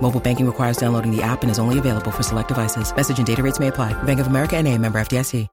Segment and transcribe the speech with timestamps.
[0.00, 2.94] Mobile banking requires downloading the app and is only available for select devices.
[2.94, 4.00] Message and data rates may apply.
[4.04, 5.48] Bank of America and a member FDIC.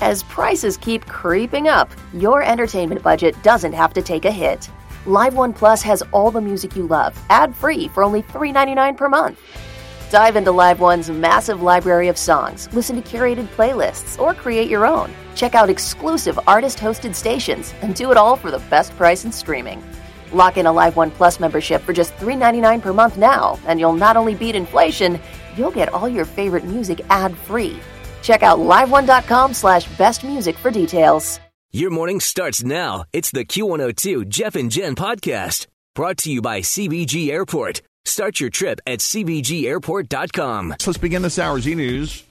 [0.00, 4.70] As prices keep creeping up, your entertainment budget doesn't have to take a hit.
[5.06, 9.08] Live One Plus has all the music you love, ad free for only $3.99 per
[9.08, 9.40] month.
[10.10, 14.86] Dive into Live One's massive library of songs, listen to curated playlists, or create your
[14.86, 15.12] own.
[15.34, 19.32] Check out exclusive artist hosted stations and do it all for the best price in
[19.32, 19.82] streaming.
[20.32, 23.92] Lock in a Live One Plus membership for just $3.99 per month now, and you'll
[23.94, 25.18] not only beat inflation,
[25.56, 27.78] you'll get all your favorite music ad free.
[28.22, 31.40] Check out liveone.com slash best music for details.
[31.70, 33.04] Your morning starts now.
[33.12, 37.82] It's the Q102 Jeff and Jen podcast brought to you by CVG Airport.
[38.06, 40.76] Start your trip at CVGAirport.com.
[40.78, 42.24] So let's begin this hour's e news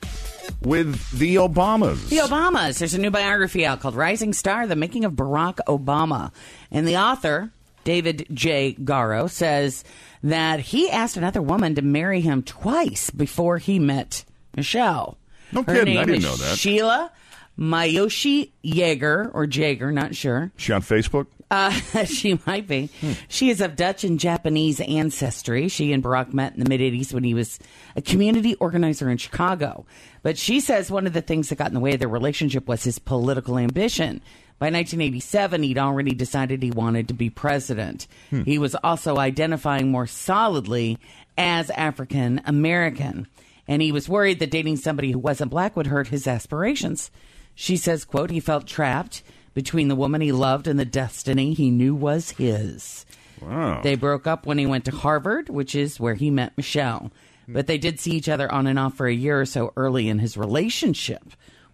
[0.64, 2.10] with the Obamas.
[2.10, 2.80] The Obamas.
[2.80, 6.32] There's a new biography out called Rising Star The Making of Barack Obama.
[6.72, 7.52] And the author,
[7.88, 8.74] David J.
[8.74, 9.86] Garrow, says
[10.22, 14.26] that he asked another woman to marry him twice before he met
[14.58, 15.18] Michelle.
[15.54, 16.58] No Her kidding, name I didn't is know that.
[16.58, 17.12] Sheila
[17.58, 20.52] Miyoshi Jaeger, or Jaeger, not sure.
[20.58, 21.28] She on Facebook?
[21.50, 21.72] Uh,
[22.06, 22.90] she might be.
[23.30, 25.70] She is of Dutch and Japanese ancestry.
[25.70, 27.58] She and Barack met in the mid 80s when he was
[27.96, 29.86] a community organizer in Chicago.
[30.24, 32.68] But she says one of the things that got in the way of their relationship
[32.68, 34.22] was his political ambition.
[34.60, 38.08] By 1987, he'd already decided he wanted to be president.
[38.32, 38.42] Hmm.
[38.42, 40.98] He was also identifying more solidly
[41.38, 43.28] as African American.
[43.68, 47.12] And he was worried that dating somebody who wasn't black would hurt his aspirations.
[47.54, 49.22] She says, quote, he felt trapped
[49.54, 53.06] between the woman he loved and the destiny he knew was his.
[53.42, 53.82] Wow.
[53.82, 57.12] They broke up when he went to Harvard, which is where he met Michelle.
[57.46, 57.54] Hmm.
[57.54, 60.10] But they did see each other on and off for a year or so early
[60.10, 61.24] in his relationship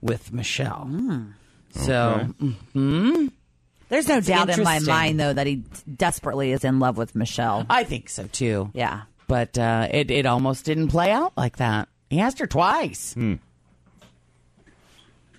[0.02, 0.86] with Michelle.
[0.86, 1.24] Hmm.
[1.74, 2.28] So,
[2.76, 3.32] mhm.
[3.90, 5.64] There's no doubt in my mind, though, that he
[5.96, 7.66] desperately is in love with Michelle.
[7.70, 8.72] I think so too.
[8.74, 9.02] Yeah.
[9.28, 11.90] But uh, it, it almost didn't play out like that.
[12.10, 13.16] He asked her twice.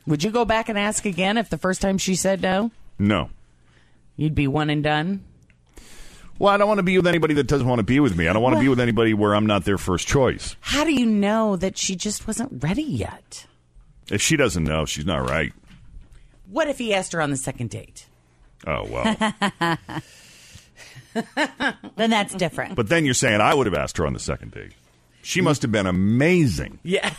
[0.06, 2.70] Would you go back and ask again if the first time she said no?
[2.98, 3.30] No.
[4.16, 5.24] You'd be one and done?
[6.38, 8.28] Well, I don't want to be with anybody that doesn't want to be with me.
[8.28, 10.56] I don't want to be with anybody where I'm not their first choice.
[10.60, 13.46] How do you know that she just wasn't ready yet?
[14.10, 15.52] If she doesn't know, she's not right.
[16.48, 18.06] What if he asked her on the second date?
[18.66, 19.72] Oh, well.
[21.96, 22.74] Then that's different.
[22.74, 24.72] but then you're saying I would have asked her on the second date.
[25.22, 26.80] She must have been amazing.
[26.82, 27.14] Yeah.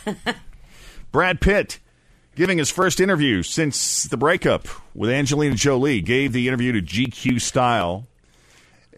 [1.12, 1.78] Brad Pitt
[2.34, 7.40] giving his first interview since the breakup with Angelina Jolie gave the interview to GQ
[7.40, 8.06] Style.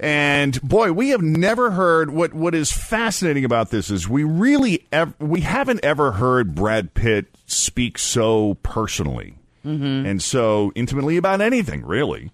[0.00, 4.86] And boy, we have never heard what what is fascinating about this is we really
[4.90, 11.84] ev- we haven't ever heard Brad Pitt speak so personally and so intimately about anything
[11.84, 12.30] really.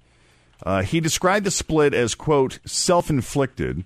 [0.63, 3.85] Uh, he described the split as quote self-inflicted,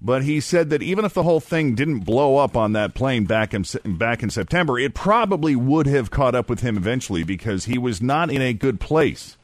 [0.00, 3.24] but he said that even if the whole thing didn't blow up on that plane
[3.24, 7.64] back in back in September, it probably would have caught up with him eventually because
[7.64, 9.36] he was not in a good place.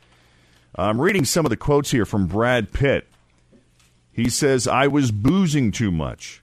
[0.75, 3.06] I'm reading some of the quotes here from Brad Pitt.
[4.12, 6.43] He says, I was boozing too much.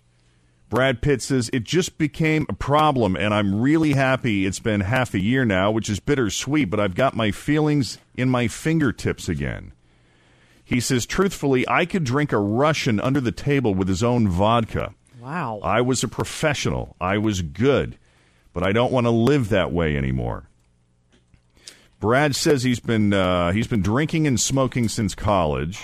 [0.74, 5.14] Brad Pitt says, it just became a problem, and I'm really happy it's been half
[5.14, 9.74] a year now, which is bittersweet, but I've got my feelings in my fingertips again.
[10.66, 14.96] He says, truthfully, I could drink a Russian under the table with his own vodka.
[15.22, 15.60] Wow.
[15.62, 16.96] I was a professional.
[17.00, 18.00] I was good,
[18.52, 20.50] but I don't want to live that way anymore.
[22.00, 25.84] Brad says he's been uh, he's been drinking and smoking since college,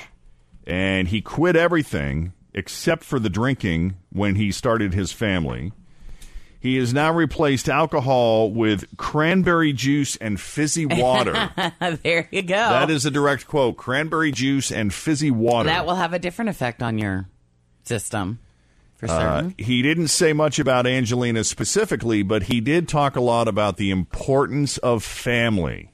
[0.65, 5.71] and he quit everything except for the drinking when he started his family.
[6.59, 11.49] He has now replaced alcohol with cranberry juice and fizzy water.
[12.03, 12.55] there you go.
[12.55, 15.69] that is a direct quote: cranberry juice and fizzy water.
[15.69, 17.29] That will have a different effect on your
[17.85, 18.39] system.
[18.97, 19.51] for certain.
[19.57, 23.77] Uh, he didn't say much about Angelina specifically, but he did talk a lot about
[23.77, 25.93] the importance of family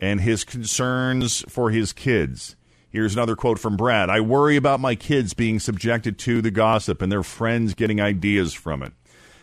[0.00, 2.56] and his concerns for his kids.
[2.92, 7.00] Here's another quote from Brad I worry about my kids being subjected to the gossip
[7.00, 8.92] and their friends getting ideas from it.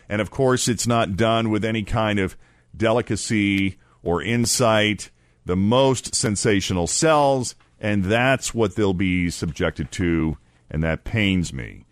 [0.07, 2.37] And of course, it's not done with any kind of
[2.77, 5.09] delicacy or insight.
[5.45, 10.37] The most sensational sells, and that's what they'll be subjected to,
[10.69, 11.85] and that pains me.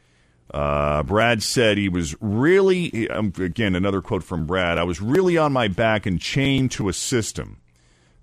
[0.53, 5.39] Uh, Brad said he was really, um, again, another quote from Brad I was really
[5.39, 7.57] on my back and chained to a system.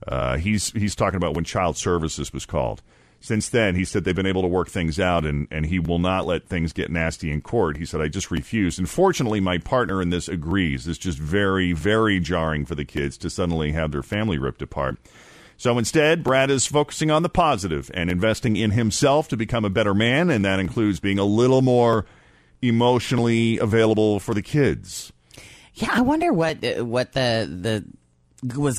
[0.07, 2.81] Uh, he's, he's talking about when child services was called.
[3.25, 5.99] Since then, he said they've been able to work things out and, and he will
[5.99, 7.79] not let things get nasty in court.
[7.79, 8.79] He said, I just refuse.
[8.79, 10.87] And fortunately, my partner in this agrees.
[10.87, 14.99] It's just very, very jarring for the kids to suddenly have their family ripped apart.
[15.56, 19.70] So instead, Brad is focusing on the positive and investing in himself to become a
[19.70, 22.05] better man, and that includes being a little more
[22.61, 25.15] emotionally available for the kids.
[25.73, 27.49] Yeah, I wonder what what the
[28.43, 28.79] the was.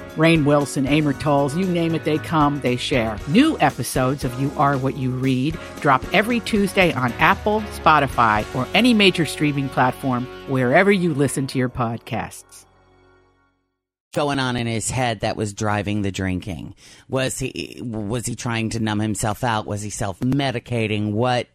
[0.15, 3.17] Rainn Wilson, Amor Towles, you name it, they come, they share.
[3.27, 8.67] New episodes of You Are What You Read drop every Tuesday on Apple, Spotify, or
[8.73, 12.65] any major streaming platform wherever you listen to your podcasts
[14.13, 16.75] going on in his head that was driving the drinking?
[17.07, 19.65] Was he was he trying to numb himself out?
[19.65, 21.13] Was he self medicating?
[21.13, 21.47] What?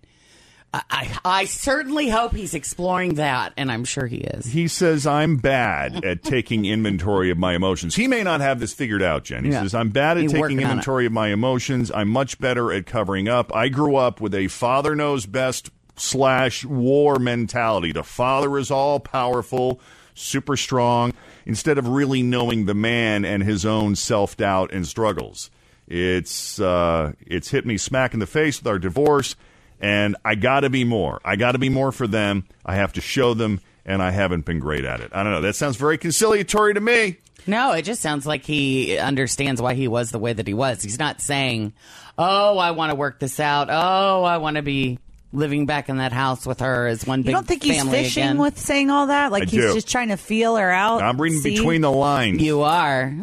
[0.74, 4.44] I, I certainly hope he's exploring that, and I'm sure he is.
[4.46, 7.94] He says, I'm bad at taking inventory of my emotions.
[7.94, 9.44] He may not have this figured out, Jen.
[9.44, 9.62] He Yeah.
[9.62, 10.70] says, I'm bad at He's taking working on it.
[10.72, 11.90] inventory of my emotions.
[11.94, 13.54] I'm much better at covering up.
[13.54, 17.92] I grew up with a father knows best slash war mentality.
[17.92, 19.80] The father is all powerful,
[20.14, 21.14] super strong,
[21.46, 25.50] instead of really knowing the man and his own self doubt and struggles.
[25.88, 29.36] It's uh, it's hit me smack in the face with our divorce,
[29.80, 31.20] and I got to be more.
[31.24, 32.44] I got to be more for them.
[32.64, 35.10] I have to show them, and I haven't been great at it.
[35.14, 35.40] I don't know.
[35.40, 37.18] That sounds very conciliatory to me.
[37.46, 40.82] No, it just sounds like he understands why he was the way that he was.
[40.82, 41.74] He's not saying,
[42.18, 43.68] "Oh, I want to work this out.
[43.70, 44.98] Oh, I want to be
[45.36, 48.02] living back in that house with her as one big You don't think he's family
[48.02, 49.30] fishing again." with saying all that?
[49.30, 49.74] Like I he's do.
[49.74, 51.02] just trying to feel her out.
[51.02, 51.56] I'm reading see?
[51.56, 52.42] between the lines.
[52.42, 53.14] You are.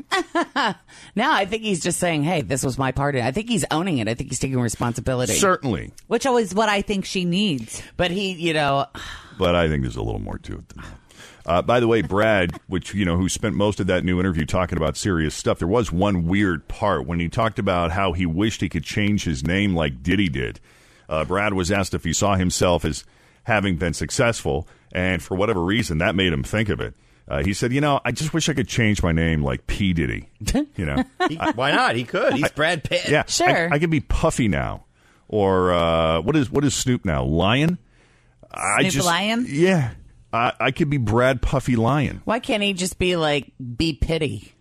[1.15, 3.97] now I think he's just saying, "Hey, this was my part." I think he's owning
[3.97, 4.07] it.
[4.07, 5.33] I think he's taking responsibility.
[5.33, 7.81] Certainly, which is what I think she needs.
[7.97, 8.85] But he, you know,
[9.37, 10.97] but I think there's a little more to it than that.
[11.45, 14.45] Uh, by the way, Brad, which you know, who spent most of that new interview
[14.45, 18.25] talking about serious stuff, there was one weird part when he talked about how he
[18.25, 20.59] wished he could change his name like Diddy did.
[21.13, 23.03] Uh, Brad was asked if he saw himself as
[23.43, 26.93] having been successful, and for whatever reason, that made him think of it.
[27.27, 29.93] Uh, he said, "You know, I just wish I could change my name like P
[29.93, 30.29] Diddy."
[30.75, 31.95] You know, He- why not?
[31.95, 32.33] He could.
[32.33, 33.07] He's Brad Pitt.
[33.07, 33.71] yeah, Sure.
[33.71, 34.85] I, I could be Puffy now,
[35.27, 37.23] or uh, what is what is Snoop now?
[37.23, 37.77] Lion.
[38.51, 39.45] I Snoop just Lion?
[39.47, 39.91] Yeah,
[40.33, 42.21] I, I could be Brad Puffy Lion.
[42.25, 44.53] why can't he just be like, "Be pity"?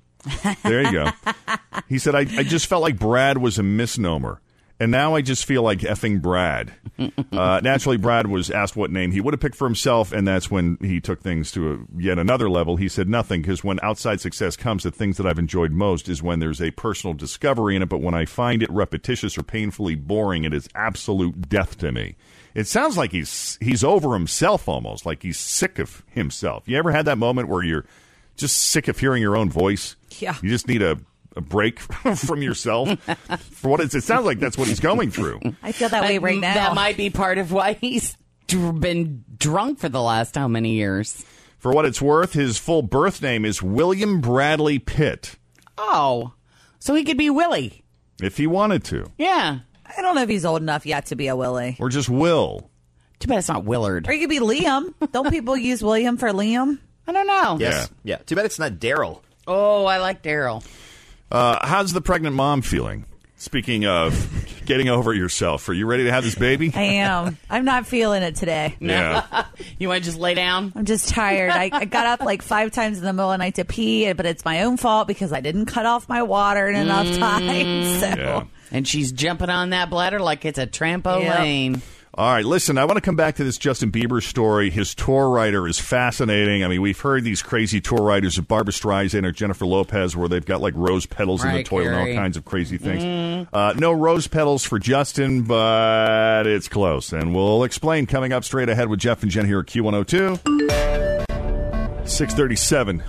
[0.63, 1.11] There you go.
[1.89, 4.41] he said, I, I just felt like Brad was a misnomer.
[4.83, 6.73] And now I just feel like effing Brad.
[7.33, 10.51] Uh, naturally, Brad was asked what name he would have picked for himself, and that's
[10.51, 12.77] when he took things to a, yet another level.
[12.77, 16.23] He said nothing, because when outside success comes, the things that I've enjoyed most is
[16.23, 19.95] when there's a personal discovery in it, but when I find it repetitious or painfully
[19.95, 22.15] boring, it is absolute death to me.
[22.55, 26.69] It sounds like he's he's over himself almost, like he's sick of himself.
[26.69, 27.87] You ever had that moment where you're
[28.37, 29.97] just sick of hearing your own voice?
[30.19, 30.37] Yeah.
[30.43, 30.99] You just need a,
[31.37, 31.79] a break
[32.17, 32.91] from yourself.
[33.53, 35.41] For what it's, it sounds like that's what he's going through.
[35.63, 36.55] I feel that way right mm, now.
[36.55, 41.25] That might be part of why he's been drunk for the last how many years?
[41.59, 45.37] For what it's worth, his full birth name is William Bradley Pitt,
[45.79, 46.33] Oh,
[46.79, 47.85] so he could be Willie.
[48.21, 49.61] if he wanted to, Yeah.
[49.85, 51.77] I don't know if he's old enough yet to be a Willie.
[51.79, 52.71] or just Will.
[53.19, 54.09] Too bad it's not Willard.
[54.09, 54.93] Or he could be Liam.
[55.13, 56.79] Don't people use William for Liam?
[57.07, 57.57] I don't know.
[57.61, 57.91] Yes.
[58.03, 58.17] Yeah.
[58.17, 59.21] Too bad it's not Daryl.
[59.47, 60.65] Oh, I like Daryl.
[61.33, 63.07] Uh, how's the pregnant mom feeling?
[63.39, 66.71] Speaking of getting over yourself, are you ready to have this baby?
[66.77, 67.39] I am.
[67.49, 68.77] I'm not feeling it today.
[68.81, 69.47] Yeah.
[69.79, 70.73] You want to just lay down?
[70.77, 71.51] I'm just tired.
[71.51, 74.13] I, I got up like five times in the middle of the night to pee,
[74.13, 77.83] but it's my own fault because I didn't cut off my water in enough time.
[78.01, 78.45] So Yeah.
[78.71, 81.81] And she's jumping on that bladder like it's a trampoline.
[82.15, 84.69] All right, listen, I want to come back to this Justin Bieber story.
[84.69, 86.63] His tour rider is fascinating.
[86.63, 90.29] I mean, we've heard these crazy tour riders of Barbra Streisand or Jennifer Lopez where
[90.29, 93.49] they've got like rose petals in the Right, toilet and all kinds of crazy things.
[93.51, 97.15] Uh, no rose petals for Justin, but it's close.
[97.15, 100.39] And we'll explain coming up straight ahead with Jeff and Jen here at Q102.
[102.07, 103.03] 637.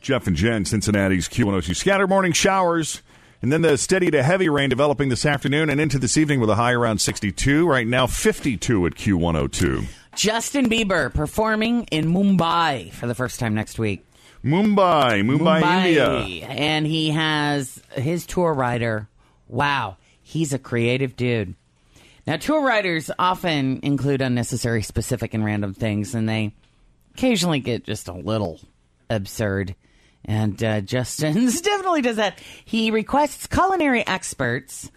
[0.00, 1.76] Jeff and Jen, Cincinnati's Q102.
[1.76, 3.02] Scattered morning showers.
[3.42, 6.50] And then the steady to heavy rain developing this afternoon and into this evening with
[6.50, 7.66] a high around 62.
[7.66, 9.86] Right now, 52 at Q102.
[10.14, 14.04] Justin Bieber performing in Mumbai for the first time next week.
[14.44, 16.46] Mumbai, Mumbai, India.
[16.48, 19.08] And he has his tour rider.
[19.48, 21.54] Wow, he's a creative dude.
[22.26, 26.54] Now, tour riders often include unnecessary, specific, and random things, and they
[27.14, 28.60] occasionally get just a little
[29.08, 29.74] absurd.
[30.24, 32.38] And uh, Justin definitely does that.
[32.64, 34.90] He requests culinary experts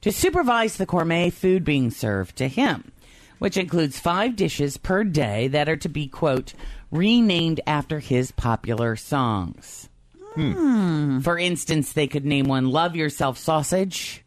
[0.00, 2.92] to supervise the gourmet food being served to him,
[3.38, 6.54] which includes five dishes per day that are to be, quote,
[6.90, 9.88] renamed after his popular songs.
[10.34, 14.24] For instance, they could name one Love Yourself Sausage,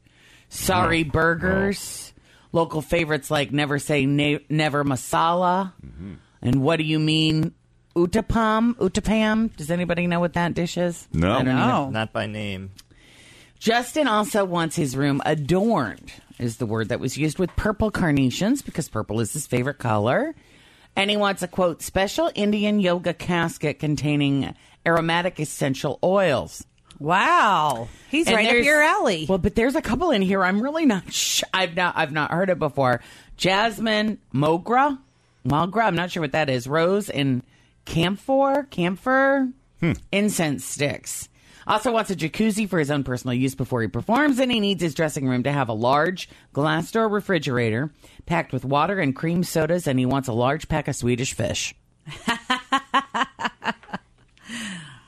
[0.49, 2.11] Sorry Burgers,
[2.51, 5.71] local favorites like Never Say ne- Never Masala,
[6.41, 7.53] and What Do You Mean
[7.95, 8.75] Uttapam?
[8.75, 9.55] Utapam.
[9.55, 11.07] Does anybody know what that dish is?
[11.13, 11.33] No.
[11.33, 11.89] I don't No.
[11.89, 12.71] Not by name.
[13.59, 18.61] Justin also wants his room adorned, is the word that was used with purple carnations
[18.63, 20.33] because purple is his favorite color.
[20.95, 24.53] And he wants a quote, special Indian yoga casket containing
[24.85, 26.65] aromatic essential oils.
[26.99, 27.87] Wow.
[28.09, 29.25] He's And right up there's- your alley.
[29.29, 32.31] Well, but there's a couple in here I'm really not sh- I've not I've not
[32.31, 33.01] heard it before.
[33.37, 34.99] Jasmine Mogra,
[35.47, 36.67] Mogra, I'm not sure what that is.
[36.67, 37.41] Rose and
[37.85, 39.49] camphor, camphor
[40.11, 41.27] incense sticks.
[41.67, 44.81] Also wants a jacuzzi for his own personal use before he performs, and he needs
[44.81, 47.91] his dressing room to have a large glass door refrigerator
[48.25, 51.75] packed with water and cream sodas, and he wants a large pack of Swedish fish.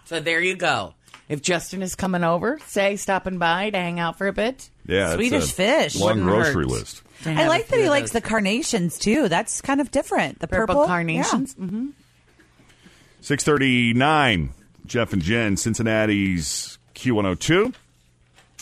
[0.05, 0.93] so there you go.
[1.29, 5.15] If Justin is coming over, say stopping by to hang out for a bit, Yeah,
[5.15, 5.95] Swedish a fish.
[5.95, 6.67] Long Wouldn't grocery hurt.
[6.67, 7.01] list.
[7.25, 9.29] I like that he of likes the carnations too.
[9.29, 10.39] That's kind of different.
[10.39, 11.55] The purple, purple, carnations.
[11.57, 11.65] Yeah.
[11.67, 11.87] hmm
[13.23, 14.49] 639.
[14.85, 17.73] Jeff and Jen, Cincinnati's Q102.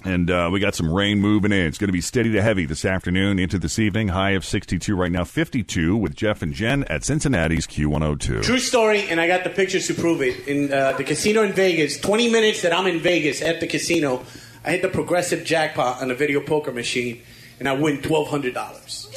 [0.03, 1.65] And uh, we got some rain moving in.
[1.65, 4.09] It's going to be steady to heavy this afternoon into this evening.
[4.09, 8.43] High of 62 right now, 52 with Jeff and Jen at Cincinnati's Q102.
[8.43, 10.47] True story, and I got the pictures to prove it.
[10.47, 14.23] In uh, the casino in Vegas, 20 minutes that I'm in Vegas at the casino,
[14.63, 17.23] I hit the progressive jackpot on a video poker machine,
[17.59, 19.07] and I win $1,200.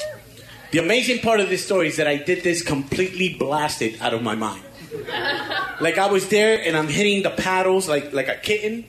[0.70, 4.22] The amazing part of this story is that I did this completely blasted out of
[4.22, 4.64] my mind.
[5.80, 8.84] Like I was there, and I'm hitting the paddles like like a kitten.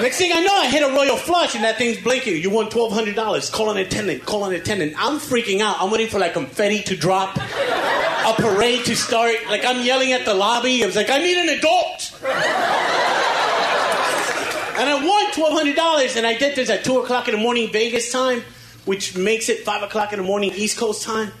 [0.00, 2.40] Next thing I know, I hit a royal flush, and that thing's blinking.
[2.40, 3.50] You won twelve hundred dollars.
[3.50, 4.24] Call an attendant.
[4.24, 4.94] Call an attendant.
[4.96, 5.76] I'm freaking out.
[5.80, 9.34] I'm waiting for like confetti to drop, a parade to start.
[9.48, 10.82] Like I'm yelling at the lobby.
[10.82, 12.14] I was like, I need an adult.
[14.78, 17.40] And I won twelve hundred dollars, and I did this at two o'clock in the
[17.40, 18.44] morning Vegas time,
[18.84, 21.32] which makes it five o'clock in the morning East Coast time.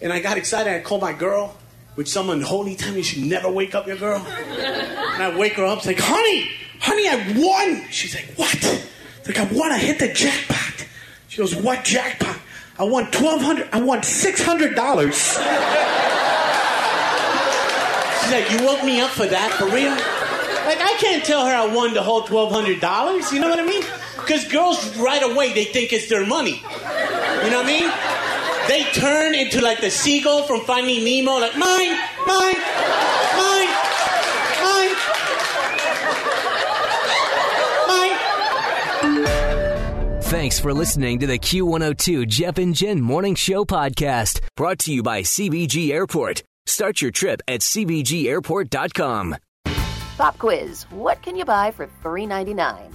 [0.00, 0.72] And I got excited.
[0.72, 1.56] I called my girl,
[1.94, 4.24] which some unholy time you should never wake up your girl.
[4.26, 7.88] And I wake her up, it's like, honey, honey, I won.
[7.90, 8.54] She's like, what?
[8.54, 9.70] It's like I won.
[9.72, 10.86] I hit the jackpot.
[11.28, 12.38] She goes, what jackpot?
[12.78, 13.68] I won twelve hundred.
[13.72, 15.14] I won six hundred dollars.
[15.14, 15.38] She's
[18.32, 19.90] like, you woke me up for that for real?
[19.92, 23.30] Like I can't tell her I won the whole twelve hundred dollars.
[23.32, 23.84] You know what I mean?
[24.16, 26.62] Because girls right away they think it's their money.
[27.44, 27.90] You know what I mean?
[28.68, 31.90] They turn into like the seagull from Finding Nemo, like mine,
[32.26, 32.56] mine,
[33.36, 33.68] mine,
[34.62, 34.94] mine,
[37.88, 38.12] mine.
[40.22, 45.02] Thanks for listening to the Q102 Jeff and Jen Morning Show podcast, brought to you
[45.02, 46.42] by CVG Airport.
[46.66, 49.36] Start your trip at CVGAirport.com.
[50.16, 50.84] Pop quiz.
[50.90, 52.94] What can you buy for $3.99?